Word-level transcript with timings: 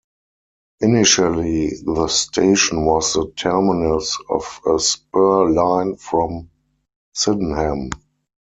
Initially 0.79 1.73
the 1.85 2.07
station 2.07 2.85
was 2.87 3.13
the 3.13 3.31
terminus 3.37 4.17
of 4.31 4.59
a 4.65 4.79
spur 4.79 5.47
line 5.51 5.95
from 5.97 6.49
Sydenham. 7.13 7.91